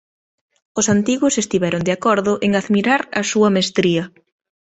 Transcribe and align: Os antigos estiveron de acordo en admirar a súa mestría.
Os 0.79 0.85
antigos 0.95 1.39
estiveron 1.43 1.81
de 1.87 1.91
acordo 1.97 2.31
en 2.45 2.51
admirar 2.59 3.01
a 3.19 3.21
súa 3.31 3.49
mestría. 3.57 4.03